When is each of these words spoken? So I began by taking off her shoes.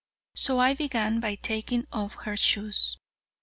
So 0.33 0.57
I 0.59 0.73
began 0.73 1.19
by 1.19 1.35
taking 1.35 1.85
off 1.91 2.15
her 2.25 2.35
shoes. 2.35 2.97